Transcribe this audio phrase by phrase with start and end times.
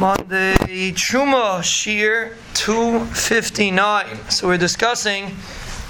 [0.00, 0.54] Monday,
[0.92, 4.30] Truma Shir 259.
[4.30, 5.26] So we're discussing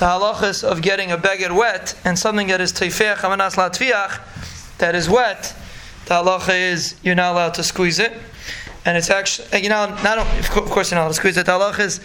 [0.00, 4.96] the halachas of getting a beged wet and something that is teifech amanas latviach that
[4.96, 5.54] is wet.
[6.06, 8.12] The halacha is you're not allowed to squeeze it,
[8.84, 11.46] and it's actually you know not of course you're not allowed to squeeze it.
[11.46, 12.00] The halacha is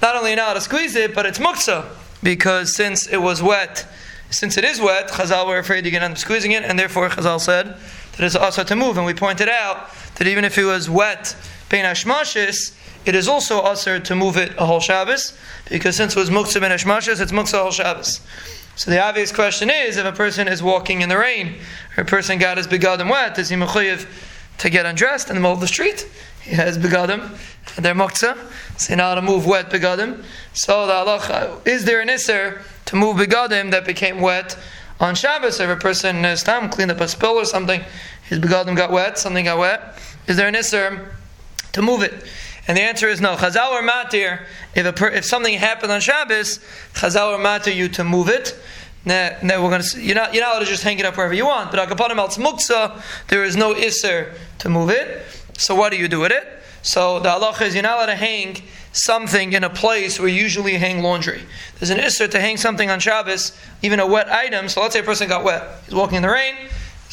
[0.00, 1.84] not only you're not allowed to squeeze it, but it's muktzah
[2.22, 3.86] because since it was wet,
[4.30, 7.40] since it is wet, Chazal were afraid to end up squeezing it, and therefore Chazal
[7.40, 7.76] said
[8.12, 8.96] that it's also to move.
[8.96, 11.36] And we pointed out that even if it was wet,
[11.68, 12.74] bein hashmashis,
[13.04, 15.36] it is also usher to move it a whole Shabbos,
[15.68, 18.20] because since it was muktzah ben hashmashis, it's muktzah whole Shabbos.
[18.76, 21.56] So the obvious question is, if a person is walking in the rain,
[21.96, 24.06] or a person got his begadim wet, is he mechuyev
[24.60, 26.08] to get undressed in the middle of the street?
[26.42, 27.36] He has begadim,
[27.76, 28.36] they're muktzah,
[28.78, 30.22] so know how to move wet begadim.
[30.52, 34.58] So the halacha, uh, is there an isser to move begadim that became wet
[34.98, 35.60] on Shabbos?
[35.60, 37.82] If a person is time cleaned up a spill or something,
[38.28, 41.08] his begadim got wet, something got wet, is there an isser
[41.72, 42.24] to move it?
[42.68, 43.36] And the answer is no.
[43.36, 44.42] Chazal or matir,
[44.74, 46.58] if, per, if something happened on Shabbos,
[46.94, 48.56] Chazal or matir you to move it.
[49.04, 51.34] Now, now we're to you're not you're not allowed to just hang it up wherever
[51.34, 51.70] you want.
[51.70, 55.22] But akapanim al muktzah, there is no isser to move it.
[55.56, 56.46] So what do you do with it?
[56.82, 58.62] So the halacha is you're not allowed to hang
[58.92, 61.42] something in a place where you usually hang laundry.
[61.78, 64.68] There's an isser to hang something on Shabbos, even a wet item.
[64.68, 65.62] So let's say a person got wet.
[65.86, 66.54] He's walking in the rain,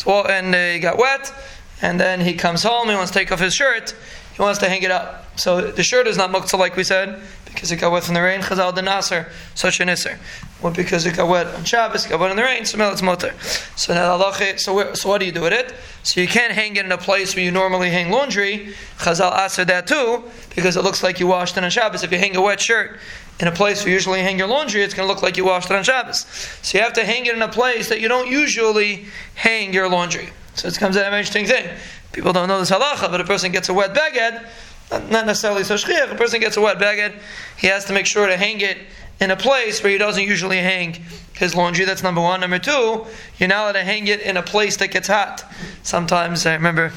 [0.05, 1.33] and he got wet,
[1.81, 3.95] and then he comes home, he wants to take off his shirt,
[4.37, 5.25] he wants to hang it up.
[5.39, 8.21] So the shirt is not muktzah like we said, because it got wet from the
[8.21, 10.19] rain, chazal the nasr, such an isser.
[10.61, 13.01] Well, because it got wet on Shabbos, it got wet in the rain, so it's
[13.01, 13.33] mutter.
[13.75, 15.73] So now so, so what do you do with it?
[16.03, 19.65] So you can't hang it in a place where you normally hang laundry, chazal aser
[19.65, 20.23] that too,
[20.55, 22.03] because it looks like you washed it on Shabbos.
[22.03, 22.99] If you hang a wet shirt
[23.39, 25.45] in a place where you usually hang your laundry, it's going to look like you
[25.45, 26.27] washed it on Shabbos.
[26.61, 29.89] So you have to hang it in a place that you don't usually hang your
[29.89, 30.29] laundry.
[30.53, 31.67] So it comes out an interesting thing.
[32.13, 34.47] People don't know this halacha, but a person gets a wet beged,
[35.09, 37.19] not necessarily so shchiach, a person gets a wet beged,
[37.57, 38.77] he has to make sure to hang it
[39.19, 40.93] in a place where he doesn't usually hang
[41.33, 41.85] his laundry.
[41.85, 42.41] That's number one.
[42.41, 43.05] Number two,
[43.37, 45.43] you're not allowed to hang it in a place that gets hot.
[45.83, 46.91] Sometimes I remember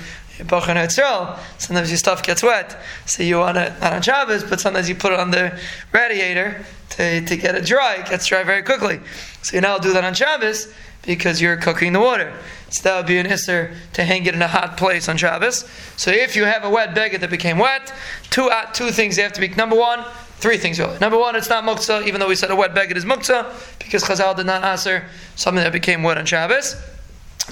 [0.49, 2.79] Sometimes your stuff gets wet.
[3.07, 5.59] So you want it not on Shabbos, but sometimes you put it on the
[5.93, 7.97] radiator to, to get it dry.
[7.97, 9.01] It gets dry very quickly.
[9.43, 12.33] So you now do that on Shabbos because you're cooking the water.
[12.71, 15.69] So that would be an isser to hang it in a hot place on Shabbos.
[15.97, 17.93] So if you have a wet beged that became wet,
[18.31, 19.49] two uh, two things you have to be.
[19.49, 20.05] Number one,
[20.39, 20.99] three things really.
[20.99, 24.05] Number one, it's not muktzah, even though we said a wet beged is muktzah, because
[24.05, 25.05] Chazal did not answer
[25.37, 26.77] something that became wet on Shabbos.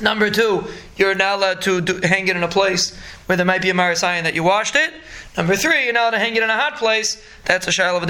[0.01, 0.65] Number two,
[0.97, 3.75] you're not allowed to do, hang it in a place where there might be a
[3.75, 4.93] maris ayin that you washed it.
[5.37, 7.23] Number three, you're not allowed to hang it in a hot place.
[7.45, 8.07] That's a shiloh of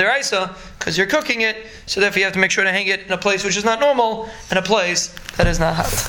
[0.78, 1.66] because you're cooking it.
[1.86, 3.64] So therefore, you have to make sure to hang it in a place which is
[3.64, 6.06] not normal and a place that is not hot.